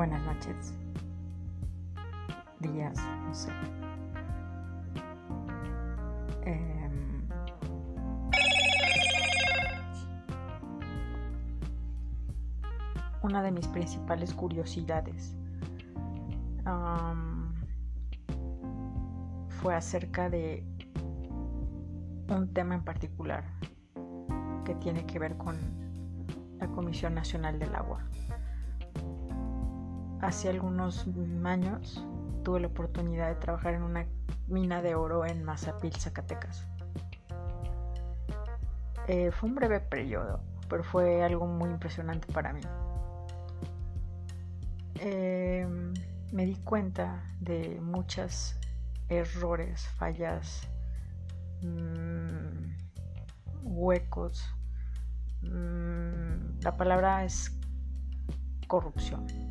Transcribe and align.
buenas 0.00 0.24
noches, 0.24 0.72
días, 2.58 2.96
no 3.26 3.34
sé. 3.34 3.52
Em, 6.46 7.28
una 13.20 13.42
de 13.42 13.50
mis 13.50 13.66
principales 13.66 14.32
curiosidades 14.32 15.36
fue 19.60 19.74
acerca 19.74 20.30
de 20.30 20.64
un 22.30 22.54
tema 22.54 22.74
en 22.74 22.84
particular 22.84 23.44
que 24.64 24.74
tiene 24.76 25.04
que 25.04 25.18
ver 25.18 25.36
con 25.36 25.58
la 26.58 26.68
Comisión 26.68 27.14
Nacional 27.14 27.58
del 27.58 27.74
Agua. 27.74 28.02
Hace 30.20 30.50
algunos 30.50 31.06
años 31.44 32.04
tuve 32.44 32.60
la 32.60 32.66
oportunidad 32.66 33.28
de 33.28 33.36
trabajar 33.36 33.74
en 33.74 33.82
una 33.82 34.06
mina 34.48 34.82
de 34.82 34.94
oro 34.94 35.24
en 35.24 35.42
Mazapil, 35.44 35.94
Zacatecas. 35.94 36.66
Eh, 39.08 39.30
fue 39.30 39.48
un 39.48 39.54
breve 39.54 39.80
periodo, 39.80 40.40
pero 40.68 40.84
fue 40.84 41.24
algo 41.24 41.46
muy 41.46 41.70
impresionante 41.70 42.30
para 42.32 42.52
mí. 42.52 42.60
Em, 44.96 45.94
me 46.32 46.44
di 46.44 46.56
cuenta 46.56 47.24
de 47.40 47.80
muchos 47.80 48.56
errores, 49.08 49.88
fallas, 49.96 50.68
mmm, 51.62 52.76
huecos. 53.62 54.44
Mm, 55.42 56.60
la 56.60 56.76
palabra 56.76 57.24
es 57.24 57.58
corrupción. 58.68 59.49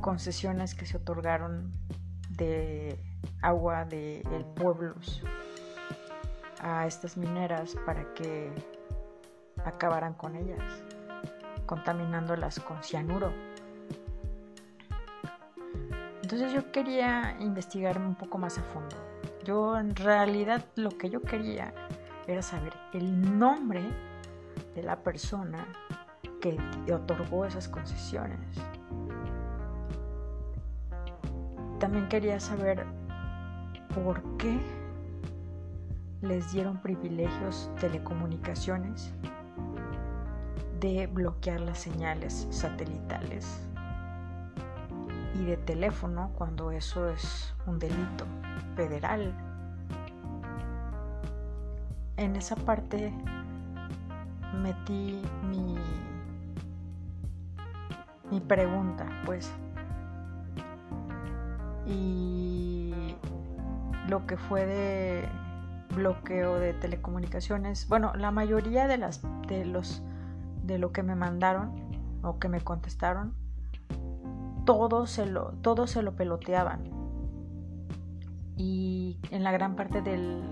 Concesiones 0.00 0.74
que 0.74 0.86
se 0.86 0.96
otorgaron 0.96 1.72
de 2.30 2.98
agua 3.42 3.84
de 3.84 4.22
pueblos 4.54 5.22
a 6.60 6.86
estas 6.86 7.16
mineras 7.16 7.76
para 7.86 8.12
que 8.14 8.52
acabaran 9.64 10.14
con 10.14 10.36
ellas, 10.36 10.60
contaminándolas 11.66 12.60
con 12.60 12.82
cianuro. 12.82 13.32
Entonces 16.22 16.52
yo 16.52 16.70
quería 16.72 17.36
investigar 17.40 17.98
un 17.98 18.14
poco 18.14 18.38
más 18.38 18.58
a 18.58 18.62
fondo. 18.62 18.96
Yo 19.44 19.78
en 19.78 19.96
realidad 19.96 20.64
lo 20.76 20.90
que 20.90 21.08
yo 21.08 21.22
quería 21.22 21.72
era 22.26 22.42
saber 22.42 22.74
el 22.92 23.38
nombre 23.38 23.82
de 24.74 24.82
la 24.82 25.02
persona 25.02 25.66
que 26.40 26.58
otorgó 26.92 27.46
esas 27.46 27.66
concesiones. 27.68 28.38
También 31.78 32.08
quería 32.08 32.40
saber 32.40 32.84
por 33.94 34.22
qué 34.36 34.58
les 36.22 36.52
dieron 36.52 36.78
privilegios 36.78 37.70
telecomunicaciones 37.80 39.12
de 40.80 41.06
bloquear 41.06 41.60
las 41.60 41.78
señales 41.78 42.48
satelitales 42.50 43.68
y 45.34 45.44
de 45.44 45.56
teléfono 45.56 46.32
cuando 46.36 46.72
eso 46.72 47.08
es 47.08 47.54
un 47.66 47.78
delito 47.78 48.26
federal. 48.74 49.32
En 52.16 52.34
esa 52.34 52.56
parte 52.56 53.12
metí 54.62 55.22
mi, 55.48 55.76
mi 58.30 58.40
pregunta, 58.40 59.06
pues. 59.24 59.52
Y 61.88 62.92
lo 64.08 64.26
que 64.26 64.36
fue 64.36 64.66
de 64.66 65.28
bloqueo 65.94 66.60
de 66.60 66.74
telecomunicaciones, 66.74 67.88
bueno, 67.88 68.12
la 68.14 68.30
mayoría 68.30 68.86
de 68.86 68.98
las 68.98 69.22
de 69.48 69.64
los 69.64 70.02
de 70.62 70.78
lo 70.78 70.92
que 70.92 71.02
me 71.02 71.14
mandaron 71.14 71.72
o 72.22 72.38
que 72.38 72.48
me 72.48 72.60
contestaron 72.60 73.34
todo 74.68 75.06
se 75.06 75.24
lo, 75.24 75.54
se 75.86 76.02
lo 76.02 76.14
peloteaban. 76.14 76.84
Y 78.58 79.18
en 79.30 79.42
la 79.42 79.50
gran 79.50 79.76
parte 79.76 80.02
del, 80.02 80.42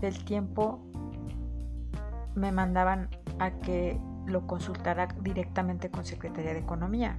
del 0.00 0.24
tiempo 0.24 0.80
me 2.34 2.50
mandaban 2.50 3.10
a 3.38 3.52
que 3.52 4.00
lo 4.26 4.48
consultara 4.48 5.06
directamente 5.20 5.88
con 5.88 6.04
Secretaría 6.04 6.52
de 6.52 6.58
Economía. 6.58 7.16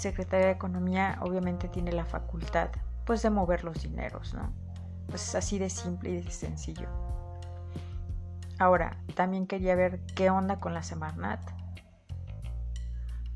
Secretaría 0.00 0.46
de 0.46 0.52
Economía 0.52 1.18
obviamente 1.22 1.68
tiene 1.68 1.92
la 1.92 2.04
facultad 2.04 2.70
pues 3.04 3.22
de 3.22 3.30
mover 3.30 3.64
los 3.64 3.82
dineros, 3.82 4.34
¿no? 4.34 4.52
Pues 5.08 5.28
es 5.28 5.34
así 5.34 5.58
de 5.58 5.70
simple 5.70 6.10
y 6.10 6.22
de 6.22 6.30
sencillo. 6.30 6.88
Ahora, 8.58 8.98
también 9.14 9.46
quería 9.46 9.74
ver 9.74 10.00
qué 10.14 10.30
onda 10.30 10.60
con 10.60 10.74
la 10.74 10.82
Semarnat 10.82 11.40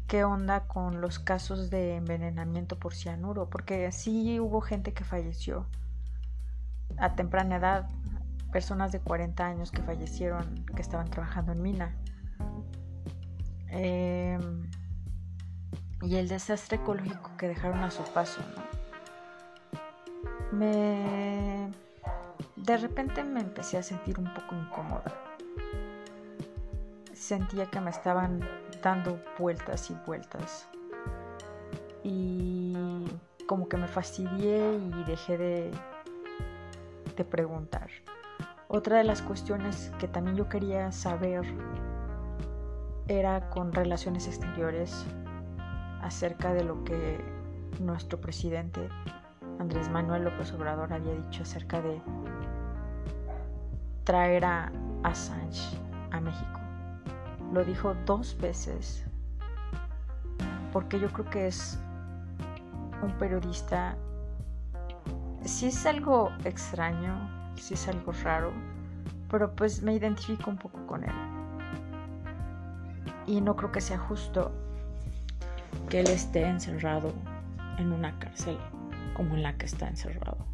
qué 0.06 0.22
onda 0.22 0.66
con 0.68 1.00
los 1.00 1.18
casos 1.18 1.70
de 1.70 1.96
envenenamiento 1.96 2.78
por 2.78 2.94
cianuro, 2.94 3.50
porque 3.50 3.90
sí 3.90 4.38
hubo 4.38 4.60
gente 4.60 4.92
que 4.92 5.02
falleció 5.02 5.66
a 6.98 7.16
temprana 7.16 7.56
edad, 7.56 7.88
personas 8.52 8.92
de 8.92 9.00
40 9.00 9.44
años 9.44 9.72
que 9.72 9.82
fallecieron, 9.82 10.64
que 10.74 10.82
estaban 10.82 11.10
trabajando 11.10 11.50
en 11.50 11.62
mina. 11.62 11.96
Em, 13.68 14.70
y 16.06 16.16
el 16.16 16.28
desastre 16.28 16.76
ecológico 16.76 17.30
que 17.38 17.48
dejaron 17.48 17.82
a 17.82 17.90
su 17.90 18.02
paso. 18.04 18.40
Me... 20.52 21.70
De 22.56 22.76
repente 22.76 23.24
me 23.24 23.40
empecé 23.40 23.78
a 23.78 23.82
sentir 23.82 24.18
un 24.18 24.32
poco 24.32 24.54
incómoda. 24.54 25.12
Sentía 27.12 27.66
que 27.66 27.80
me 27.80 27.90
estaban 27.90 28.40
dando 28.82 29.18
vueltas 29.38 29.90
y 29.90 29.94
vueltas. 30.06 30.68
Y 32.02 33.06
como 33.46 33.68
que 33.68 33.76
me 33.76 33.88
fastidié 33.88 34.74
y 34.74 35.04
dejé 35.04 35.38
de, 35.38 35.70
de 37.16 37.24
preguntar. 37.24 37.88
Otra 38.68 38.98
de 38.98 39.04
las 39.04 39.22
cuestiones 39.22 39.90
que 39.98 40.08
también 40.08 40.36
yo 40.36 40.48
quería 40.48 40.92
saber 40.92 41.44
era 43.08 43.48
con 43.50 43.72
relaciones 43.72 44.26
exteriores 44.26 45.06
acerca 46.04 46.52
de 46.54 46.64
lo 46.64 46.84
que 46.84 47.18
nuestro 47.80 48.20
presidente 48.20 48.88
Andrés 49.58 49.88
Manuel 49.90 50.24
López 50.24 50.52
Obrador 50.52 50.92
había 50.92 51.14
dicho 51.14 51.42
acerca 51.42 51.80
de 51.80 52.00
traer 54.04 54.44
a 54.44 54.70
Assange 55.02 55.78
a 56.12 56.20
México 56.20 56.64
lo 57.54 57.64
dijo 57.64 57.94
dos 58.04 58.36
veces, 58.40 59.04
porque 60.72 60.98
yo 60.98 61.08
creo 61.12 61.30
que 61.30 61.46
es 61.46 61.78
un 63.02 63.12
periodista, 63.12 63.96
si 65.44 65.66
es 65.66 65.86
algo 65.86 66.32
extraño, 66.44 67.28
si 67.56 67.74
es 67.74 67.86
algo 67.88 68.12
raro, 68.24 68.52
pero 69.30 69.54
pues 69.54 69.82
me 69.82 69.94
identifico 69.94 70.50
un 70.50 70.56
poco 70.56 70.84
con 70.86 71.04
él. 71.04 71.14
Y 73.26 73.40
no 73.40 73.56
creo 73.56 73.70
que 73.70 73.80
sea 73.80 73.98
justo 73.98 74.52
que 75.88 76.00
él 76.00 76.08
esté 76.08 76.46
encerrado 76.46 77.12
en 77.78 77.92
una 77.92 78.18
cárcel 78.18 78.56
como 79.14 79.34
en 79.34 79.42
la 79.42 79.56
que 79.56 79.66
está 79.66 79.88
encerrado. 79.88 80.46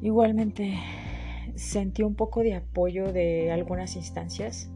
Igualmente 0.00 0.78
sentí 1.56 2.02
un 2.02 2.14
poco 2.14 2.40
de 2.42 2.54
apoyo 2.54 3.12
de 3.12 3.52
algunas 3.52 3.96
instancias 3.96 4.70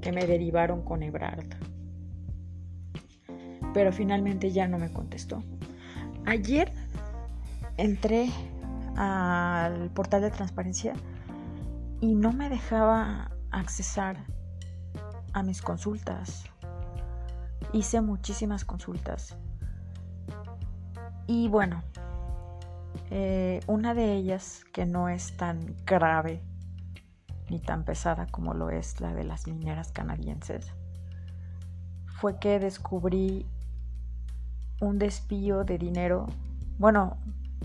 que 0.00 0.12
me 0.12 0.26
derivaron 0.26 0.82
con 0.82 1.02
Ebrard. 1.02 1.46
Pero 3.74 3.92
finalmente 3.92 4.50
ya 4.50 4.66
no 4.66 4.78
me 4.78 4.92
contestó. 4.92 5.42
Ayer 6.24 6.72
entré 7.76 8.30
al 8.96 9.90
portal 9.90 10.22
de 10.22 10.30
transparencia 10.30 10.94
y 12.00 12.14
no 12.14 12.32
me 12.32 12.48
dejaba 12.48 13.30
accesar 13.50 14.24
a 15.34 15.42
mis 15.42 15.60
consultas. 15.60 16.44
Hice 17.72 18.00
muchísimas 18.00 18.64
consultas. 18.64 19.36
Y 21.26 21.48
bueno, 21.48 21.82
eh, 23.10 23.60
una 23.66 23.94
de 23.94 24.14
ellas, 24.14 24.64
que 24.72 24.86
no 24.86 25.08
es 25.08 25.36
tan 25.36 25.74
grave 25.84 26.42
ni 27.48 27.60
tan 27.60 27.84
pesada 27.84 28.26
como 28.26 28.54
lo 28.54 28.70
es 28.70 29.00
la 29.00 29.14
de 29.14 29.24
las 29.24 29.46
mineras 29.46 29.92
canadienses, 29.92 30.72
fue 32.06 32.38
que 32.38 32.58
descubrí 32.58 33.46
un 34.80 34.98
despío 34.98 35.64
de 35.64 35.78
dinero, 35.78 36.26
bueno, 36.78 37.16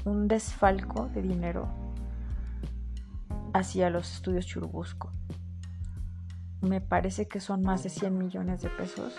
un 0.05 0.27
desfalco 0.27 1.07
de 1.07 1.21
dinero 1.21 1.67
hacia 3.53 3.89
los 3.89 4.13
estudios 4.13 4.45
Churubusco. 4.45 5.11
me 6.61 6.79
parece 6.79 7.27
que 7.27 7.39
son 7.39 7.63
más 7.63 7.83
de 7.83 7.89
100 7.89 8.17
millones 8.17 8.61
de 8.61 8.69
pesos, 8.69 9.13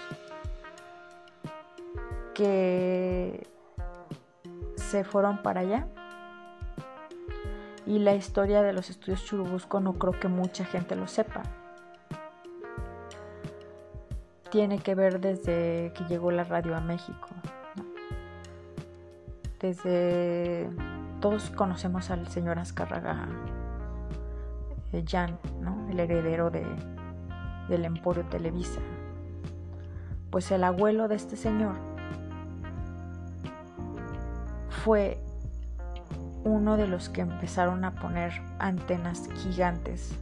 que 2.35 3.47
se 4.77 5.05
fueron 5.05 5.43
para 5.43 5.61
allá. 5.61 5.89
Y 7.87 7.99
la 7.99 8.15
historia 8.15 8.63
de 8.63 8.73
los 8.73 8.91
estudios 8.91 9.25
Churubusco 9.25 9.81
no 9.81 9.95
creo 9.95 10.19
que 10.19 10.29
mucha 10.29 10.65
gente 10.65 10.95
lo 10.95 11.07
sepa. 11.09 11.43
Tiene 14.51 14.79
que 14.79 14.95
ver 14.95 15.21
desde 15.21 15.93
que 15.95 16.05
llegó 16.09 16.31
la 16.31 16.45
radio 16.45 16.77
a 16.77 16.81
México. 16.81 17.29
Desde 19.59 20.69
todos 21.21 21.51
conocemos 21.51 22.11
al 22.11 22.29
señor 22.29 22.59
Azcárraga 22.59 23.29
eh, 24.93 25.05
Jan, 25.09 25.39
¿no? 25.61 25.89
el 25.89 26.01
heredero 26.01 26.51
de, 26.51 26.65
del 27.69 27.85
Emporio 27.85 28.25
Televisa. 28.27 28.81
Pues 30.31 30.51
el 30.51 30.65
abuelo 30.65 31.09
de 31.09 31.17
este 31.17 31.37
señor 31.37 31.92
fue 34.85 35.23
uno 36.45 36.77
de 36.77 36.89
los 36.89 37.09
que 37.09 37.21
empezaron 37.21 37.85
a 37.85 37.95
poner 37.95 38.33
antenas 38.59 39.29
gigantes 39.37 40.13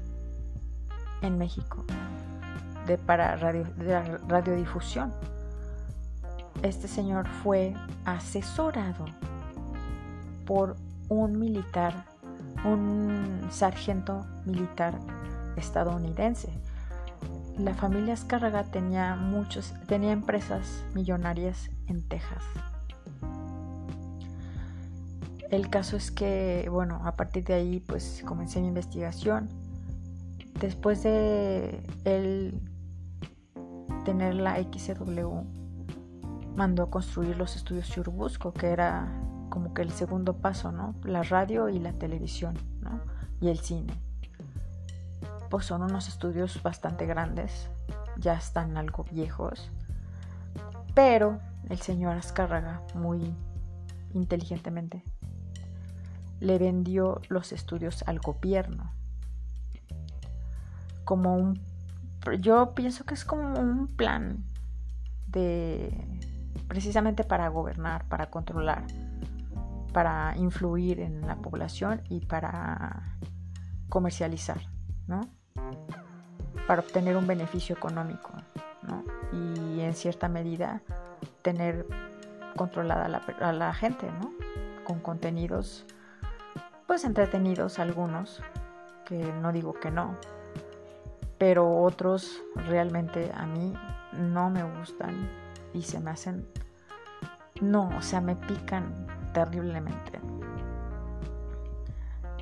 en 1.22 1.38
México 1.38 1.84
de, 2.86 2.98
para 2.98 3.36
radio, 3.36 3.64
de 3.76 4.18
radiodifusión. 4.28 5.14
Este 6.62 6.88
señor 6.88 7.26
fue 7.42 7.74
asesorado 8.04 9.06
por 10.44 10.76
un 11.08 11.38
militar, 11.38 12.04
un 12.64 13.46
sargento 13.50 14.26
militar 14.44 14.98
estadounidense. 15.56 16.52
La 17.56 17.72
familia 17.74 18.12
Escárraga 18.12 18.64
tenía 18.64 19.16
muchos, 19.16 19.72
tenía 19.86 20.12
empresas 20.12 20.84
millonarias 20.94 21.70
en 21.86 22.06
Texas. 22.06 22.42
El 25.50 25.68
caso 25.68 25.96
es 25.96 26.10
que, 26.12 26.68
bueno, 26.70 27.00
a 27.04 27.16
partir 27.16 27.44
de 27.44 27.54
ahí 27.54 27.80
pues 27.80 28.22
comencé 28.24 28.60
mi 28.60 28.68
investigación. 28.68 29.48
Después 30.60 31.02
de 31.02 31.82
él 32.04 32.60
tener 34.04 34.34
la 34.34 34.56
XW, 34.62 35.42
mandó 36.54 36.84
a 36.84 36.90
construir 36.90 37.36
los 37.36 37.56
estudios 37.56 37.88
Churubusco, 37.88 38.52
que 38.52 38.68
era 38.68 39.08
como 39.48 39.74
que 39.74 39.82
el 39.82 39.90
segundo 39.90 40.36
paso, 40.36 40.70
¿no? 40.70 40.94
La 41.04 41.22
radio 41.22 41.68
y 41.68 41.78
la 41.78 41.92
televisión, 41.92 42.54
¿no? 42.80 43.00
Y 43.40 43.48
el 43.48 43.58
cine. 43.58 43.92
Pues 45.48 45.66
son 45.66 45.82
unos 45.82 46.08
estudios 46.08 46.62
bastante 46.62 47.06
grandes, 47.06 47.68
ya 48.18 48.34
están 48.34 48.76
algo 48.76 49.04
viejos, 49.10 49.70
pero 50.94 51.40
el 51.68 51.80
señor 51.80 52.16
Azcárraga, 52.16 52.82
muy 52.94 53.34
inteligentemente, 54.12 55.02
le 56.40 56.58
vendió 56.58 57.20
los 57.28 57.52
estudios 57.52 58.02
al 58.06 58.18
gobierno. 58.18 58.92
Como 61.04 61.36
un... 61.36 61.60
Yo 62.40 62.74
pienso 62.74 63.04
que 63.04 63.14
es 63.14 63.24
como 63.24 63.58
un 63.58 63.86
plan 63.88 64.44
de... 65.28 65.92
precisamente 66.68 67.24
para 67.24 67.48
gobernar, 67.48 68.06
para 68.08 68.30
controlar, 68.30 68.84
para 69.92 70.34
influir 70.36 71.00
en 71.00 71.26
la 71.26 71.36
población 71.36 72.02
y 72.08 72.20
para 72.20 73.18
comercializar, 73.88 74.60
¿no? 75.06 75.20
Para 76.66 76.80
obtener 76.80 77.16
un 77.16 77.26
beneficio 77.26 77.76
económico, 77.76 78.30
¿no? 78.82 79.04
Y 79.32 79.80
en 79.80 79.94
cierta 79.94 80.28
medida 80.28 80.82
tener 81.42 81.86
controlada 82.56 83.06
a 83.06 83.08
la, 83.08 83.18
a 83.40 83.52
la 83.52 83.74
gente, 83.74 84.06
¿no? 84.20 84.32
Con 84.84 85.00
contenidos 85.00 85.86
pues 86.90 87.04
entretenidos 87.04 87.78
algunos, 87.78 88.42
que 89.04 89.32
no 89.34 89.52
digo 89.52 89.74
que 89.74 89.92
no, 89.92 90.16
pero 91.38 91.82
otros 91.82 92.42
realmente 92.66 93.30
a 93.32 93.46
mí 93.46 93.72
no 94.12 94.50
me 94.50 94.64
gustan 94.64 95.30
y 95.72 95.82
se 95.82 96.00
me 96.00 96.10
hacen, 96.10 96.44
no, 97.60 97.90
o 97.96 98.02
sea, 98.02 98.20
me 98.20 98.34
pican 98.34 99.06
terriblemente. 99.32 100.18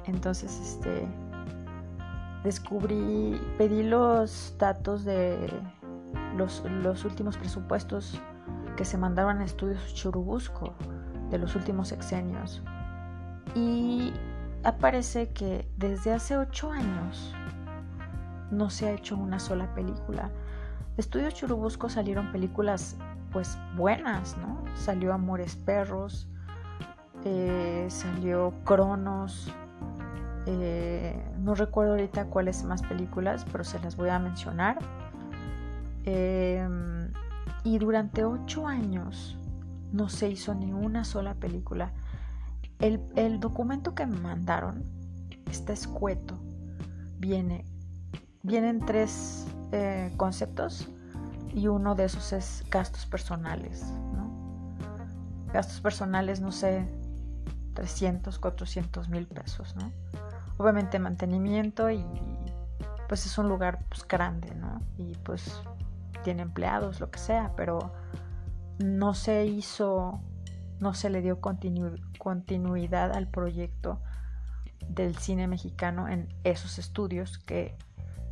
Entonces, 0.07 0.59
este, 0.59 1.07
descubrí, 2.43 3.39
pedí 3.59 3.83
los 3.83 4.55
datos 4.57 5.05
de 5.05 5.53
los, 6.39 6.65
los 6.83 7.05
últimos 7.05 7.37
presupuestos 7.37 8.19
que 8.79 8.87
se 8.87 8.97
mandaron 8.97 9.43
a 9.43 9.45
estudios 9.45 9.93
Churubusco 9.93 10.73
de 11.29 11.37
los 11.37 11.55
últimos 11.55 11.89
sexenios. 11.89 12.63
Y 13.55 14.15
aparece 14.65 15.31
que 15.31 15.69
desde 15.77 16.13
hace 16.13 16.37
ocho 16.37 16.71
años 16.71 17.35
no 18.51 18.71
se 18.71 18.89
ha 18.89 18.93
hecho 18.93 19.17
una 19.17 19.39
sola 19.39 19.75
película. 19.75 20.31
De 20.97 21.03
Estudios 21.03 21.35
Churubusco 21.35 21.89
salieron 21.89 22.33
películas 22.33 22.97
pues 23.33 23.59
buenas, 23.77 24.37
¿no? 24.39 24.65
Salió 24.75 25.13
Amores 25.13 25.57
Perros, 25.57 26.29
eh, 27.25 27.87
salió 27.89 28.55
Cronos, 28.65 29.53
eh, 30.47 31.23
no 31.41 31.55
recuerdo 31.55 31.93
ahorita 31.93 32.27
cuáles 32.27 32.65
más 32.65 32.83
películas, 32.83 33.45
pero 33.53 33.65
se 33.65 33.79
las 33.81 33.97
voy 33.97 34.09
a 34.09 34.19
mencionar. 34.19 34.79
Em, 36.05 37.13
y 37.65 37.79
durante 37.79 38.25
ocho 38.25 38.67
años 38.67 39.37
no 39.93 40.09
se 40.09 40.31
hizo 40.31 40.55
ni 40.55 40.73
una 40.73 41.05
sola 41.05 41.35
película. 41.35 41.93
El, 42.81 43.41
documento 43.41 43.95
que 43.95 44.07
me 44.07 44.19
mandaron 44.19 44.85
está 45.51 45.73
escueto. 45.73 46.39
Viene, 47.19 47.65
vienen 48.43 48.85
tres 48.87 49.47
eh, 49.73 50.13
conceptos 50.17 50.89
y 51.53 51.67
uno 51.67 51.95
de 51.95 52.05
esos 52.05 52.33
es 52.33 52.65
gastos 52.71 53.07
personales. 53.07 53.85
Gastos 55.53 55.81
personales, 55.81 56.41
no 56.41 56.53
sé, 56.53 56.87
300, 57.75 58.39
400 58.39 59.09
mil 59.09 59.27
pesos. 59.27 59.75
¿no? 59.77 59.91
Obviamente 60.59 60.99
mantenimiento 60.99 61.91
y 61.91 62.05
pues 63.09 63.25
es 63.25 63.39
un 63.39 63.49
lugar 63.49 63.85
pues, 63.89 64.07
grande 64.07 64.55
¿no? 64.55 64.81
y 64.99 65.15
pues 65.25 65.63
tiene 66.23 66.43
empleados, 66.43 67.01
lo 67.01 67.11
que 67.11 67.19
sea, 67.19 67.53
pero 67.57 67.93
no 68.79 69.15
se 69.15 69.47
hizo 69.47 70.21
no 70.81 70.95
se 70.95 71.11
le 71.11 71.23
dio 71.23 71.41
continuidad 71.41 73.13
al 73.13 73.29
proyecto 73.29 74.01
del 74.89 75.17
cine 75.17 75.47
mexicano 75.47 76.09
en 76.09 76.29
esos 76.45 76.79
estudios 76.79 77.39
que 77.39 77.77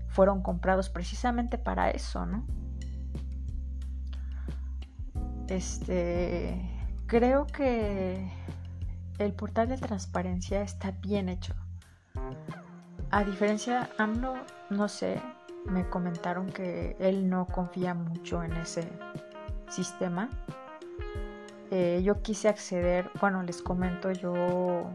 fueron 0.09 0.43
comprados 0.43 0.89
precisamente 0.89 1.59
para 1.59 1.91
eso, 1.91 2.25
¿no? 2.27 2.47
Este, 5.49 6.61
creo 7.07 7.47
que 7.47 8.31
el 9.19 9.33
portal 9.33 9.69
de 9.69 9.79
transparencia 9.79 10.63
está 10.63 10.91
bien 10.91 11.29
hecho. 11.29 11.55
A 13.11 13.25
diferencia, 13.25 13.89
AMLO, 13.99 14.35
no 14.71 14.89
sé, 14.89 15.21
me 15.67 15.89
comentaron 15.89 16.51
que 16.51 16.97
él 16.99 17.29
no 17.29 17.47
confía 17.47 17.95
mucho 17.95 18.43
en 18.43 18.53
ese 18.55 18.89
sistema 19.69 20.29
eh, 21.71 22.01
yo 22.05 22.23
quise 22.23 22.49
acceder, 22.49 23.11
bueno, 23.21 23.43
les 23.43 23.63
comento, 23.63 24.13
yo 24.13 24.91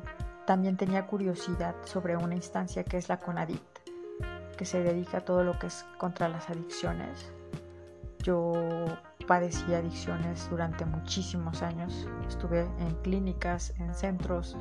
también 0.45 0.77
tenía 0.77 1.05
curiosidad 1.07 1.75
sobre 1.85 2.15
una 2.15 2.35
instancia 2.35 2.83
que 2.83 2.97
es 2.97 3.09
la 3.09 3.19
CONADIT, 3.19 3.61
que 4.57 4.65
se 4.65 4.81
dedica 4.81 5.19
a 5.19 5.21
todo 5.21 5.43
lo 5.43 5.57
que 5.59 5.67
es 5.67 5.85
contra 5.97 6.29
las 6.29 6.49
adicciones. 6.49 7.31
Yo 8.23 8.53
padecí 9.27 9.73
adicciones 9.73 10.47
durante 10.49 10.85
muchísimos 10.85 11.61
años. 11.61 12.07
Estuve 12.27 12.61
en 12.79 12.95
clínicas, 13.01 13.73
en 13.79 13.93
centros, 13.93 14.55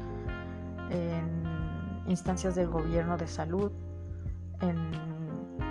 en 0.90 2.02
instancias 2.06 2.54
del 2.54 2.68
gobierno 2.68 3.16
de 3.16 3.26
salud, 3.26 3.70
en 4.60 4.90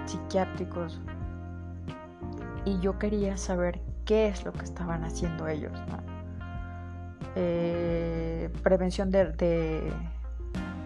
psiquiátricos. 0.06 1.02
Y 2.66 2.80
yo 2.80 3.00
quería 3.00 3.38
saber 3.38 3.82
qué 4.06 4.28
es 4.28 4.44
lo 4.44 4.54
que 4.54 4.66
estaban 4.66 5.04
haciendo 5.04 5.48
ellos, 5.48 5.74
¿no? 5.88 6.09
Eh, 7.42 8.50
prevención 8.64 9.12
de, 9.12 9.94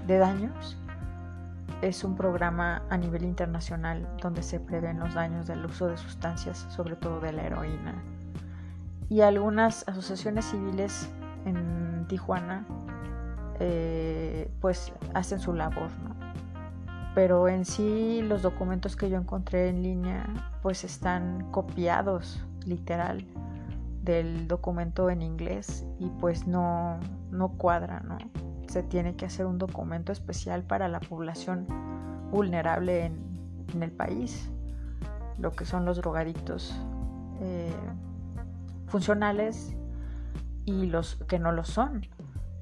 daños. 0.08 0.78
Es 1.82 2.04
un 2.04 2.16
programa 2.16 2.84
a 2.92 2.98
nivel 2.98 3.24
internacional 3.24 4.08
donde 4.22 4.44
se 4.44 4.60
prevén 4.60 5.00
los 5.00 5.16
daños 5.16 5.48
del 5.48 5.66
uso 5.66 5.88
de 5.88 5.98
sustancias, 5.98 6.68
sobre 6.70 6.96
todo 6.96 7.20
de 7.22 7.34
la 7.34 7.44
heroína. 7.44 7.96
Y 9.10 9.22
algunas 9.22 9.88
asociaciones 9.88 10.46
civiles 10.46 11.10
en 11.46 12.06
Tijuana 12.08 12.68
eh, 13.60 14.52
pues 14.62 14.94
hacen 15.16 15.40
su 15.40 15.54
labor. 15.54 15.90
pero 17.16 17.48
en 17.48 17.66
sí 17.66 18.22
los 18.22 18.44
documentos 18.44 18.96
que 18.96 19.10
yo 19.10 19.18
encontré 19.18 19.70
en 19.70 19.82
línea 19.82 20.26
pues 20.62 20.84
están 20.84 21.52
copiados 21.52 22.44
literal 22.66 23.26
del 24.04 24.48
documento 24.48 25.10
en 25.10 25.22
inglés 25.22 25.86
y 25.98 26.10
pues 26.20 26.46
no, 26.46 27.00
no 27.32 27.54
cuadra, 27.54 28.02
¿no? 28.02 28.18
Se 28.68 28.84
tiene 28.84 29.16
que 29.16 29.26
hacer 29.26 29.46
un 29.46 29.58
documento 29.58 30.12
especial 30.12 30.64
para 30.64 30.88
la 30.90 31.00
población 31.00 31.68
vulnerable 32.32 33.06
en, 33.06 33.34
el 33.82 33.92
país, 33.92 34.52
lo 35.40 35.52
que 35.52 35.66
son 35.66 35.84
los 35.84 35.98
drogadictos 35.98 36.76
eh, 37.42 37.74
funcionales 38.86 39.76
y 40.64 40.86
los 40.86 41.16
que 41.28 41.40
no 41.40 41.52
lo 41.52 41.64
son, 41.64 42.06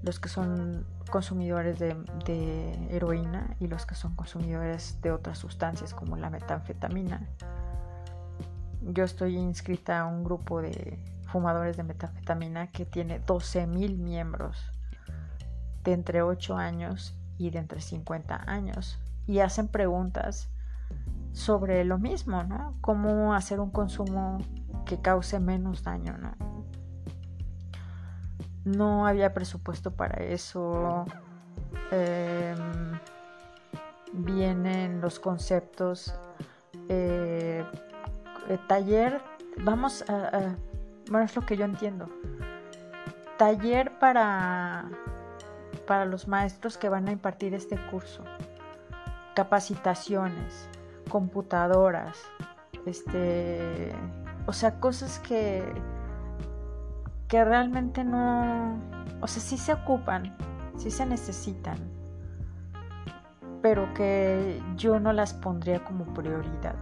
los 0.03 0.21
que 0.21 0.29
son 0.29 0.86
consumidores 1.10 1.79
de, 1.79 2.88
heroína 2.91 3.57
y 3.60 3.67
los 3.67 3.86
que 3.86 3.95
son 3.95 4.15
consumidores 4.15 5.00
de 5.01 5.12
otras 5.12 5.38
sustancias 5.39 5.93
como 5.93 6.15
la 6.15 6.29
metanfetamina. 6.29 7.27
Yo 8.81 9.03
estoy 9.03 9.36
inscrita 9.38 10.00
a 10.00 10.05
un 10.05 10.24
grupo 10.24 10.62
de 10.62 10.98
fumadores 11.31 11.77
de 11.77 11.83
metanfetamina 11.83 12.67
que 12.71 12.85
tiene 12.85 13.21
12.000 13.25 13.97
miembros 13.97 14.57
de 15.83 15.93
entre 15.93 16.21
8 16.21 16.57
años 16.57 17.15
y 17.38 17.50
de 17.50 17.59
entre 17.59 17.81
50 17.81 18.43
años 18.45 19.00
y 19.27 19.39
hacen 19.39 19.67
preguntas 19.67 20.50
sobre 21.31 21.85
lo 21.85 21.97
mismo, 21.97 22.43
¿no? 22.43 22.75
Cómo 22.81 23.33
hacer 23.33 23.59
un 23.59 23.71
consumo 23.71 24.39
que 24.85 25.01
cause 25.01 25.39
menos 25.39 25.83
daño, 25.83 26.17
¿no? 26.17 26.51
no 28.63 29.07
había 29.07 29.33
presupuesto 29.33 29.91
para 29.91 30.23
eso. 30.23 31.05
Em, 31.91 33.00
vienen 34.13 35.01
los 35.01 35.19
conceptos. 35.19 36.13
Eh, 36.89 37.63
eh, 38.50 38.59
taller, 38.67 39.21
vamos 39.63 40.03
a, 40.09 40.55
Bueno, 41.12 41.25
es 41.25 41.36
lo 41.36 41.41
que 41.41 41.58
yo 41.58 41.65
entiendo. 41.65 42.08
Taller 43.38 44.00
para, 44.00 44.89
para 45.86 46.06
los 46.06 46.30
maestros 46.30 46.77
que 46.77 46.88
van 46.88 47.10
a 47.10 47.12
impartir 47.12 47.53
este 47.53 47.75
curso. 47.91 48.24
Capacitaciones, 49.36 50.70
computadoras, 51.10 52.18
este, 52.86 53.91
o 54.46 54.53
sea, 54.53 54.80
cosas 54.80 55.20
que 55.20 55.63
que 57.27 57.46
realmente 57.46 58.03
no, 58.03 58.77
o 59.22 59.27
sea, 59.27 59.41
sí 59.41 59.58
se 59.58 59.72
ocupan, 59.72 60.36
sí 60.75 60.91
se 60.91 61.06
necesitan, 61.06 61.77
pero 63.62 63.94
que 63.94 64.62
yo 64.75 65.00
no 65.00 65.13
las 65.13 65.34
pondría 65.34 65.82
como 65.82 66.13
prioridad. 66.13 66.75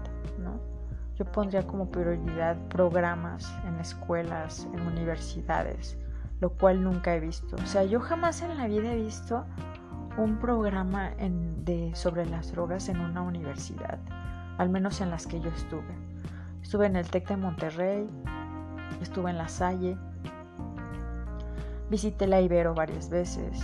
Yo 1.19 1.25
pondría 1.25 1.67
como 1.67 1.91
prioridad 1.91 2.57
programas 2.69 3.53
en 3.67 3.79
escuelas, 3.79 4.67
en 4.73 4.81
universidades, 4.81 5.97
lo 6.39 6.51
cual 6.51 6.81
nunca 6.81 7.13
he 7.13 7.19
visto. 7.19 7.55
O 7.57 7.67
sea, 7.67 7.83
yo 7.83 7.99
jamás 7.99 8.41
en 8.41 8.57
la 8.57 8.67
vida 8.67 8.93
he 8.93 8.95
visto 8.95 9.45
un 10.17 10.39
programa 10.39 11.11
de, 11.19 11.91
sobre 11.93 12.25
las 12.25 12.51
drogas 12.53 12.89
en 12.89 13.01
una 13.01 13.21
universidad, 13.21 13.99
al 14.57 14.69
menos 14.69 15.01
en 15.01 15.11
las 15.11 15.27
que 15.27 15.39
yo 15.39 15.49
estuve. 15.49 15.93
Estuve 16.63 16.87
en 16.87 16.95
el 16.95 17.09
TEC 17.09 17.27
de 17.27 17.37
Monterrey, 17.37 18.09
estuve 19.01 19.29
en 19.29 19.37
La 19.37 19.47
Salle, 19.47 19.97
Visité 21.89 22.27
la 22.27 22.39
Ibero 22.39 22.75
varias 22.75 23.09
veces 23.09 23.59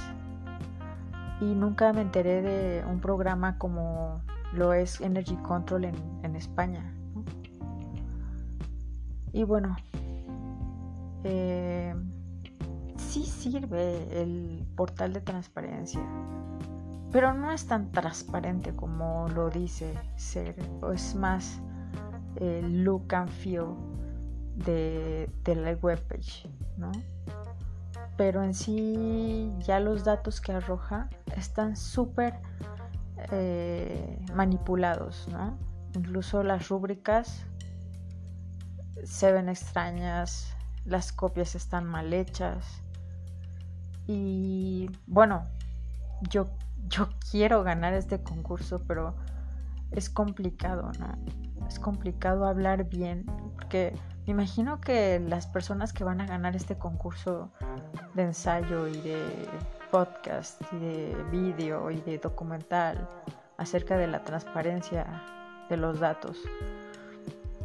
y 1.39 1.45
nunca 1.45 1.93
me 1.93 2.01
enteré 2.01 2.41
de 2.41 2.83
un 2.85 2.99
programa 2.99 3.59
como 3.59 4.19
lo 4.51 4.73
es 4.73 4.99
Energy 4.99 5.35
Control 5.37 5.85
en, 5.85 6.35
España. 6.35 6.91
Y 9.35 9.43
bueno, 9.43 9.75
eh, 11.25 11.93
sí 12.95 13.25
sirve 13.25 14.21
el 14.21 14.65
portal 14.77 15.11
de 15.11 15.19
transparencia, 15.19 15.99
pero 17.11 17.33
no 17.33 17.51
es 17.51 17.67
tan 17.67 17.91
transparente 17.91 18.73
como 18.73 19.27
lo 19.27 19.49
dice 19.49 19.93
ser, 20.15 20.55
es 20.93 21.15
más 21.15 21.59
el 22.37 22.85
look 22.85 23.13
and 23.13 23.29
feel 23.29 23.75
de, 24.55 25.29
de 25.43 25.55
la 25.55 25.73
webpage, 25.81 26.47
¿no? 26.77 26.93
pero 28.15 28.41
en 28.41 28.53
sí 28.53 29.51
ya 29.59 29.81
los 29.81 30.05
datos 30.05 30.39
que 30.39 30.53
arroja 30.53 31.09
están 31.35 31.75
súper 31.75 32.35
eh, 33.33 34.17
manipulados, 34.33 35.27
¿no? 35.29 35.57
Incluso 35.93 36.41
las 36.41 36.69
rúbricas 36.69 37.45
se 39.03 39.31
ven 39.31 39.49
extrañas, 39.49 40.55
las 40.85 41.11
copias 41.11 41.55
están 41.55 41.85
mal 41.85 42.13
hechas 42.13 42.81
y 44.07 44.89
bueno, 45.07 45.45
yo, 46.29 46.47
yo 46.87 47.09
quiero 47.31 47.63
ganar 47.63 47.93
este 47.93 48.21
concurso, 48.21 48.83
pero 48.87 49.15
es 49.91 50.09
complicado, 50.09 50.91
¿no? 50.99 51.17
Es 51.67 51.79
complicado 51.79 52.45
hablar 52.45 52.83
bien 52.85 53.25
porque 53.55 53.93
me 54.25 54.31
imagino 54.31 54.79
que 54.79 55.19
las 55.19 55.47
personas 55.47 55.93
que 55.93 56.03
van 56.03 56.21
a 56.21 56.27
ganar 56.27 56.55
este 56.55 56.77
concurso 56.77 57.51
de 58.13 58.23
ensayo 58.23 58.87
y 58.87 59.01
de 59.01 59.47
podcast 59.91 60.61
y 60.73 60.77
de 60.77 61.25
vídeo 61.31 61.89
y 61.89 62.01
de 62.01 62.19
documental 62.19 63.07
acerca 63.57 63.97
de 63.97 64.07
la 64.07 64.23
transparencia 64.23 65.05
de 65.69 65.77
los 65.77 65.99
datos 65.99 66.37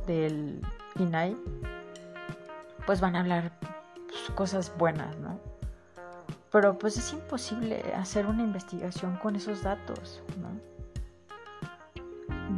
del 0.07 0.63
INAI, 0.97 1.37
pues 2.87 3.01
van 3.01 3.17
a 3.17 3.21
hablar 3.21 3.53
pues, 4.09 4.31
cosas 4.35 4.73
buenas, 4.77 5.17
¿no? 5.19 5.39
Pero 6.51 6.79
pues 6.79 6.97
es 6.97 7.13
imposible 7.13 7.83
hacer 7.95 8.27
una 8.27 8.43
investigación 8.43 9.17
con 9.17 9.37
esos 9.37 9.63
datos, 9.63 10.23
¿no? 10.41 10.49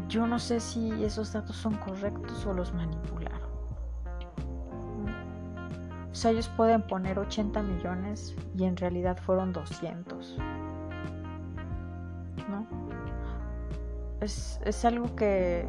Yo 0.08 0.26
no 0.26 0.38
sé 0.38 0.60
si 0.60 1.04
esos 1.04 1.32
datos 1.32 1.56
son 1.56 1.74
correctos 1.76 2.44
o 2.46 2.54
los 2.54 2.72
manipularon. 2.72 3.50
O 6.10 6.14
sea, 6.14 6.30
ellos 6.30 6.48
pueden 6.56 6.82
poner 6.82 7.18
80 7.18 7.62
millones 7.62 8.34
y 8.56 8.64
en 8.64 8.76
realidad 8.76 9.16
fueron 9.16 9.52
200. 9.52 10.36
¿No? 12.48 12.66
Es, 14.20 14.60
es 14.64 14.84
algo 14.84 15.14
que, 15.16 15.66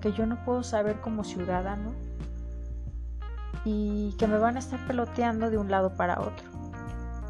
que 0.00 0.12
yo 0.12 0.26
no 0.26 0.44
puedo 0.44 0.62
saber 0.62 1.00
como 1.00 1.24
ciudadano 1.24 1.92
y 3.64 4.14
que 4.18 4.26
me 4.26 4.38
van 4.38 4.56
a 4.56 4.58
estar 4.60 4.84
peloteando 4.86 5.50
de 5.50 5.58
un 5.58 5.70
lado 5.70 5.94
para 5.94 6.20
otro, 6.20 6.46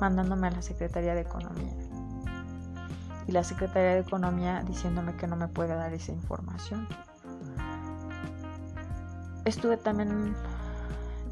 mandándome 0.00 0.48
a 0.48 0.50
la 0.50 0.62
Secretaría 0.62 1.14
de 1.14 1.22
Economía. 1.22 1.72
Y 3.26 3.32
la 3.32 3.44
Secretaría 3.44 3.94
de 3.94 4.00
Economía 4.00 4.62
diciéndome 4.66 5.16
que 5.16 5.26
no 5.26 5.36
me 5.36 5.48
puede 5.48 5.74
dar 5.74 5.92
esa 5.92 6.12
información. 6.12 6.86
Estuve 9.44 9.76
también 9.76 10.34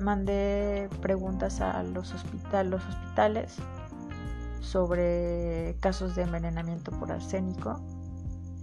mandé 0.01 0.89
preguntas 1.01 1.61
a 1.61 1.83
los, 1.83 2.15
los 2.65 2.87
hospitales 2.87 3.57
sobre 4.61 5.77
casos 5.81 6.15
de 6.17 6.23
envenenamiento 6.23 6.91
por 6.93 7.13
arsénico 7.13 7.81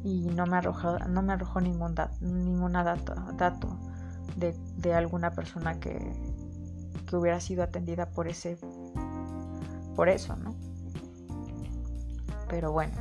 y 0.04 0.28
no 0.28 0.46
me 0.46 0.58
arrojó, 0.58 1.00
no 1.00 1.22
me 1.22 1.34
arrojó 1.34 1.62
ningún 1.62 1.96
ninguna 2.22 2.84
dato, 2.84 3.16
dato 3.38 3.78
de, 4.36 4.94
alguna 4.94 5.32
persona 5.32 5.80
que, 5.80 6.14
que, 7.08 7.16
hubiera 7.16 7.40
sido 7.40 7.64
atendida 7.64 8.10
por 8.10 8.28
ese 8.28 8.58
por 9.96 10.10
eso, 10.10 10.36
¿no? 10.36 10.56
Pero 12.50 12.72
bueno, 12.72 12.96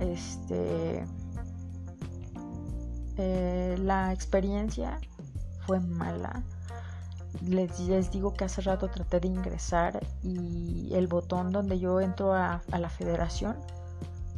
este 0.00 1.04
eh, 3.16 3.76
la 3.78 4.12
experiencia 4.12 5.00
fue 5.66 5.80
mala 5.80 6.42
les, 7.42 8.10
digo 8.10 8.34
que 8.34 8.44
hace 8.44 8.62
rato 8.62 8.88
traté 8.88 9.20
de 9.20 9.28
ingresar 9.28 10.06
y 10.22 10.90
el 10.94 11.06
botón 11.06 11.52
donde 11.52 11.78
yo 11.78 12.00
entro 12.00 12.32
a, 12.32 12.62
la 12.70 12.88
federación 12.88 13.56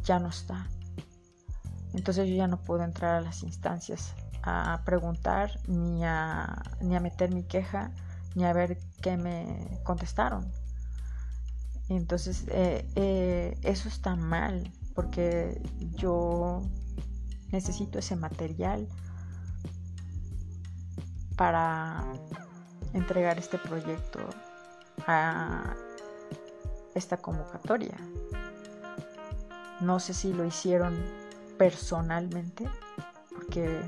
ya 0.03 0.19
no 0.19 0.29
está. 0.29 0.67
Entonces 1.93 2.27
yo 2.27 2.35
ya 2.35 2.47
no 2.47 2.57
puedo 2.57 2.83
entrar 2.83 3.15
a 3.15 3.21
las 3.21 3.43
instancias 3.43 4.13
a 4.43 4.81
preguntar 4.85 5.59
ni 5.67 6.03
a, 6.05 6.61
ni 6.81 6.95
a 6.95 6.99
meter 6.99 7.31
mi 7.31 7.43
queja 7.43 7.91
ni 8.35 8.45
a 8.45 8.53
ver 8.53 8.77
qué 9.01 9.17
me 9.17 9.79
contestaron. 9.83 10.51
Entonces 11.89 12.45
eh, 12.49 12.87
eh, 12.95 13.57
eso 13.63 13.89
está 13.89 14.15
mal 14.15 14.71
porque 14.93 15.61
yo 15.95 16.61
necesito 17.51 17.97
ese 17.99 18.15
material 18.15 18.87
para 21.35 22.03
entregar 22.93 23.39
este 23.39 23.57
proyecto 23.57 24.19
a 25.07 25.73
esta 26.93 27.17
convocatoria. 27.17 27.97
No 29.79 29.99
sé 29.99 30.13
si 30.13 30.33
lo 30.33 30.45
hicieron 30.45 30.97
personalmente, 31.59 32.67
porque 33.35 33.81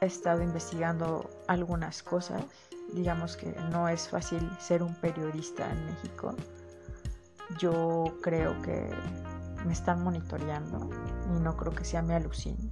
he 0.00 0.06
estado 0.06 0.40
investigando 0.40 1.28
algunas 1.48 2.04
cosas. 2.04 2.42
Digamos 2.94 3.36
que 3.36 3.52
no 3.72 3.88
es 3.88 4.08
fácil 4.08 4.48
ser 4.60 4.84
un 4.84 4.94
periodista 4.94 5.68
en 5.70 5.86
México. 5.86 6.36
Yo 7.58 8.04
creo 8.22 8.62
que 8.62 8.88
me 9.66 9.72
están 9.72 10.04
monitoreando 10.04 10.88
y 11.34 11.40
no 11.40 11.56
creo 11.56 11.74
que 11.74 11.84
sea 11.84 12.00
mi 12.00 12.14
alucin. 12.14 12.70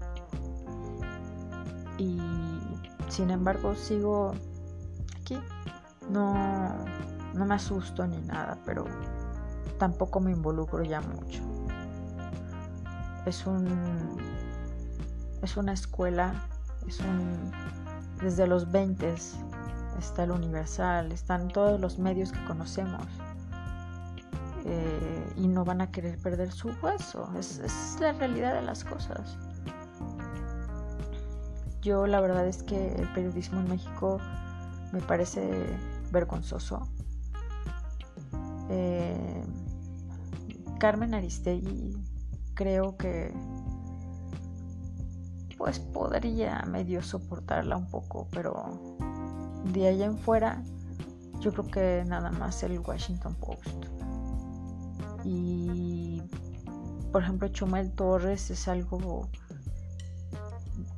Y 1.98 2.20
sin 3.08 3.30
embargo 3.30 3.74
sigo 3.74 4.34
aquí. 5.20 5.36
No, 6.10 6.84
no 7.34 7.44
me 7.44 7.54
asusto 7.56 8.06
ni 8.06 8.18
nada, 8.18 8.56
pero 8.64 8.84
tampoco 9.78 10.20
me 10.20 10.30
involucro 10.30 10.84
ya 10.84 11.00
mucho. 11.00 11.53
Es 13.26 13.46
un 13.46 14.16
es 15.42 15.56
una 15.56 15.72
escuela, 15.72 16.46
es 16.86 17.00
un 17.00 17.52
desde 18.20 18.46
los 18.46 18.70
20 18.70 19.14
está 19.98 20.24
el 20.24 20.30
Universal, 20.30 21.12
están 21.12 21.48
todos 21.48 21.80
los 21.80 21.98
medios 21.98 22.32
que 22.32 22.44
conocemos. 22.44 23.06
Eh, 24.66 25.32
y 25.36 25.46
no 25.46 25.64
van 25.64 25.82
a 25.82 25.90
querer 25.90 26.18
perder 26.18 26.50
su 26.50 26.70
hueso. 26.82 27.30
Es, 27.38 27.58
es 27.58 27.98
la 28.00 28.12
realidad 28.12 28.54
de 28.54 28.62
las 28.62 28.84
cosas. 28.84 29.36
Yo 31.82 32.06
la 32.06 32.20
verdad 32.20 32.46
es 32.46 32.62
que 32.62 32.94
el 32.94 33.12
periodismo 33.12 33.60
en 33.60 33.68
México 33.68 34.18
me 34.92 35.00
parece 35.00 35.66
vergonzoso. 36.10 36.88
Eh, 38.70 39.44
Carmen 40.78 41.12
Aristegui 41.14 41.94
creo 42.54 42.96
que 42.96 43.32
pues 45.58 45.78
podría 45.78 46.62
medio 46.62 47.02
soportarla 47.02 47.76
un 47.76 47.88
poco, 47.88 48.28
pero 48.30 48.96
de 49.72 49.88
allá 49.88 50.06
en 50.06 50.18
fuera 50.18 50.62
yo 51.40 51.52
creo 51.52 51.66
que 51.66 52.04
nada 52.06 52.30
más 52.30 52.62
el 52.62 52.78
Washington 52.78 53.34
Post. 53.34 53.86
Y 55.24 56.22
por 57.12 57.22
ejemplo 57.22 57.48
Chumel 57.48 57.92
Torres 57.92 58.50
es 58.50 58.68
algo 58.68 59.28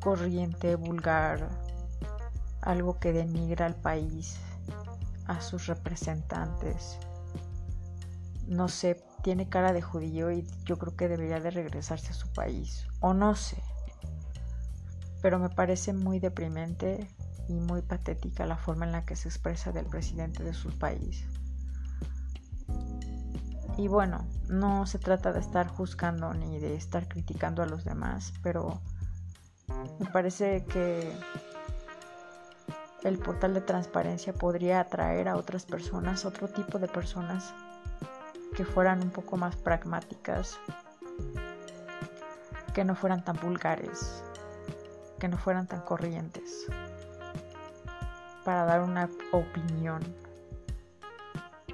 corriente, 0.01 0.77
vulgar, 0.77 1.49
algo 2.63 2.99
que 2.99 3.13
denigra 3.13 3.67
al 3.67 3.75
país, 3.75 4.37
a 5.27 5.41
sus 5.41 5.67
representantes. 5.67 6.99
No 8.47 8.69
sé, 8.69 9.03
tiene 9.27 9.49
cara 9.49 9.73
de 9.73 9.83
judío 9.83 10.31
y 10.31 10.47
yo 10.67 10.79
creo 10.79 10.95
que 10.95 11.09
debería 11.09 11.41
de 11.41 11.51
regresarse 11.51 12.11
a 12.11 12.15
su 12.15 12.33
país. 12.33 12.87
O 13.01 13.13
no 13.13 13.35
sé. 13.35 13.61
Pero 15.21 15.41
me 15.41 15.49
parece 15.49 15.93
muy 15.93 16.21
deprimente 16.21 17.11
y 17.49 17.55
muy 17.55 17.83
patética 17.83 18.47
la 18.47 18.57
forma 18.57 18.87
en 18.87 18.93
la 18.93 19.05
que 19.05 19.17
se 19.17 19.29
expresa 19.29 19.73
del 19.73 19.87
presidente 19.87 20.45
de 20.45 20.55
su 20.55 20.71
país. 20.79 21.25
Y 23.77 23.89
bueno, 23.89 24.29
no 24.49 24.87
se 24.87 25.01
trata 25.01 25.33
de 25.33 25.41
estar 25.41 25.67
juzgando 25.67 26.33
ni 26.33 26.61
de 26.61 26.77
estar 26.77 27.09
criticando 27.09 27.65
a 27.65 27.67
los 27.67 27.85
demás, 27.85 28.33
pero 28.45 28.81
me 29.99 30.09
parece 30.13 30.65
que 30.67 31.13
el 33.03 33.19
portal 33.19 33.55
de 33.55 33.61
transparencia 33.61 34.33
podría 34.33 34.79
atraer 34.79 35.27
a 35.27 35.35
otras 35.35 35.67
personas, 35.67 36.25
otro 36.25 36.47
tipo 36.47 36.79
de 36.79 36.87
personas 36.87 37.53
que 38.55 38.65
fueran 38.65 39.03
un 39.03 39.11
poco 39.11 39.37
más 39.37 39.57
pragmáticas, 39.57 40.59
que 42.75 42.85
no 42.85 42.95
fueran 42.95 43.25
tan 43.25 43.37
vulgares, 43.37 44.23
que 45.19 45.29
no 45.29 45.39
fueran 45.39 45.67
tan 45.67 45.81
corrientes, 45.81 46.67
para 48.45 48.65
dar 48.65 48.83
una 48.83 49.09
opinión 49.33 50.03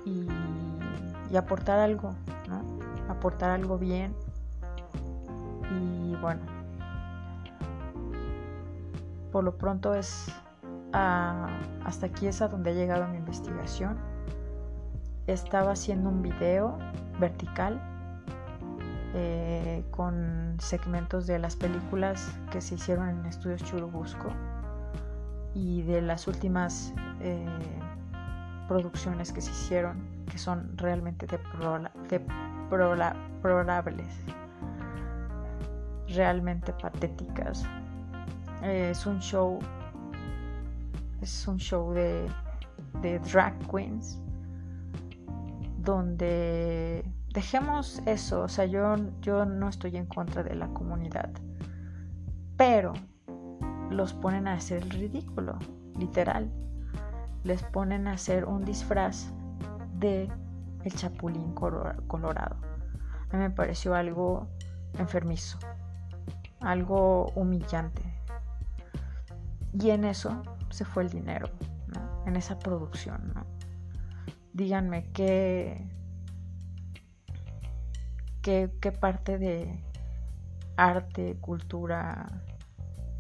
y, 0.05 0.29
aportar 1.37 1.79
algo, 1.79 2.15
¿no? 2.49 2.63
Aportar 3.09 3.51
algo 3.51 3.79
bien 3.79 4.15
y 5.71 6.15
bueno, 6.17 6.43
por 9.33 9.43
lo 9.43 9.57
pronto 9.57 9.95
es 9.95 10.27
hasta 10.93 12.07
aquí 12.07 12.27
es 12.27 12.43
a 12.43 12.49
donde 12.49 12.71
ha 12.71 12.75
llegado 12.75 13.09
mi 13.09 13.17
investigación. 13.17 14.12
Estaba 15.29 15.73
haciendo 15.73 16.09
un 16.09 16.21
video 16.21 16.77
vertical 17.21 17.81
eh, 19.15 19.85
con 19.93 20.57
segmentos 20.59 21.29
de 21.29 21.39
las 21.39 21.55
películas 21.55 22.33
que 22.51 22.61
se 22.61 22.75
hicieron 22.75 23.09
en 23.09 23.27
Estudios 23.27 23.63
Churubusco 23.63 24.31
y 25.55 25.83
de 25.83 26.03
las 26.03 26.27
últimas 26.27 26.93
eh, 27.21 27.47
producciones 28.67 29.33
que 29.33 29.41
se 29.41 29.53
hicieron 29.53 30.03
que 30.29 30.39
son 30.39 30.77
realmente 30.77 31.27
deplorables, 32.09 33.15
realmente 36.09 36.73
patéticas. 36.73 37.65
Es 38.63 39.07
un 39.07 39.21
show 39.21 39.61
es 41.21 41.47
un 41.47 41.59
show 41.59 41.93
de 41.93 42.29
drag 43.31 43.57
queens 43.71 44.19
donde 45.83 47.05
dejemos 47.33 48.03
eso, 48.07 48.43
o 48.43 48.49
sea, 48.49 48.65
yo, 48.67 48.97
yo 49.21 49.45
no 49.45 49.69
estoy 49.69 49.97
en 49.97 50.07
contra 50.07 50.43
de 50.43 50.55
la 50.55 50.69
comunidad, 50.69 51.31
pero 52.57 52.93
los 53.91 54.15
ponen 54.15 54.49
a 54.49 54.55
hacer 54.55 54.83
el 54.83 54.91
ridículo, 54.91 55.59
literal. 55.99 56.51
Les 57.45 57.63
ponen 57.63 58.07
a 58.07 58.13
hacer 58.13 58.45
un 58.45 58.65
disfraz 58.65 59.33
de 59.99 60.31
el 60.85 60.95
chapulín 60.95 61.55
colorado. 61.55 62.57
A 63.31 63.37
mí 63.37 63.43
me 63.43 63.51
pareció 63.51 63.95
algo 63.95 64.49
enfermizo, 64.99 65.59
algo 66.61 67.27
humillante. 67.35 68.03
Y 69.73 69.91
en 69.91 70.05
eso 70.05 70.43
se 70.71 70.85
fue 70.85 71.03
el 71.03 71.11
dinero, 71.11 71.49
en 72.27 72.37
esa 72.37 72.59
producción. 72.59 73.33
¿no? 73.35 73.52
Díganme 74.53 75.11
qué, 75.13 75.89
qué, 78.43 78.69
parte 79.01 79.39
de 79.39 79.83
arte, 80.77 81.37
cultura, 81.41 82.27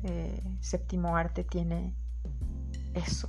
eh, 0.02 0.58
séptimo 0.60 1.16
arte 1.16 1.44
tiene 1.44 1.94
eso. 2.94 3.28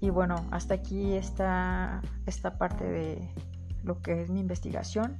Y 0.00 0.10
bueno, 0.10 0.46
hasta 0.52 0.74
aquí 0.74 1.14
está 1.14 2.02
esta 2.26 2.56
parte 2.56 2.84
de 2.84 3.34
lo 3.82 4.00
que 4.00 4.22
es 4.22 4.30
mi 4.30 4.40
investigación. 4.40 5.16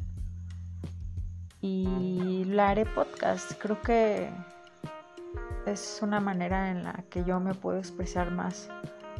Y 1.60 2.44
la 2.44 2.70
haré 2.70 2.86
podcast. 2.86 3.52
Creo 3.60 3.82
que 3.82 4.30
es 5.66 5.98
una 6.02 6.20
manera 6.20 6.70
en 6.70 6.84
la 6.84 7.04
que 7.10 7.24
yo 7.24 7.40
me 7.40 7.54
puedo 7.54 7.78
expresar 7.78 8.30
más 8.30 8.68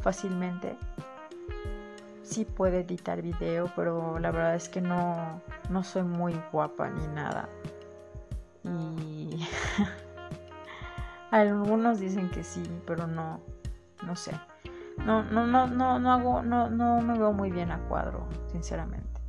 fácilmente. 0.01 0.77
Sí 2.29 2.45
puedo 2.45 2.75
editar 2.75 3.23
video, 3.23 3.71
pero 3.75 4.19
la 4.19 4.29
verdad 4.29 4.53
es 4.53 4.69
que 4.69 4.81
no, 4.81 5.41
no 5.71 5.83
soy 5.83 6.03
muy 6.03 6.39
guapa 6.51 6.87
ni 6.87 7.07
nada. 7.07 7.49
Y 8.63 9.47
algunos 11.31 11.99
dicen 11.99 12.29
que 12.29 12.43
sí, 12.43 12.61
pero 12.85 13.07
no, 13.07 13.39
no 14.05 14.15
sé. 14.15 14.39
No, 15.03 15.23
no, 15.23 15.47
no, 15.47 15.65
no, 15.65 15.97
no 15.97 16.11
hago, 16.13 16.43
no, 16.43 16.69
no 16.69 17.01
me 17.01 17.17
veo 17.17 17.33
muy 17.33 17.49
bien 17.49 17.71
a 17.71 17.79
cuadro, 17.87 18.27
sinceramente. 18.51 19.19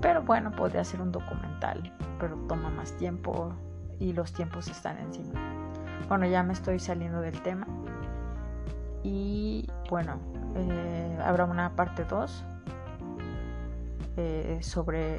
Pero 0.00 0.22
bueno, 0.22 0.52
podría 0.52 0.84
ser 0.84 1.00
un 1.00 1.10
documental, 1.10 1.92
pero 2.20 2.36
toma 2.46 2.70
más 2.70 2.92
tiempo 2.96 3.52
y 3.98 4.12
los 4.12 4.32
tiempos 4.32 4.68
están 4.68 4.98
encima. 4.98 5.40
Bueno, 6.08 6.26
ya 6.26 6.44
me 6.44 6.52
estoy 6.52 6.78
saliendo 6.78 7.20
del 7.20 7.42
tema. 7.42 7.66
Y 9.02 9.66
bueno, 9.90 10.20
eh, 10.54 11.18
habrá 11.24 11.44
una 11.44 11.74
parte 11.74 12.04
2 12.04 12.44
eh, 14.16 14.58
sobre 14.60 15.16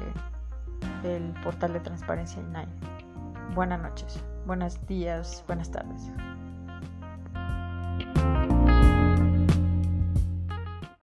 el 1.04 1.32
portal 1.42 1.72
de 1.72 1.80
transparencia 1.80 2.40
INAI. 2.42 2.68
Buenas 3.54 3.80
noches, 3.80 4.22
buenos 4.46 4.84
días, 4.86 5.44
buenas 5.46 5.70
tardes. 5.70 6.10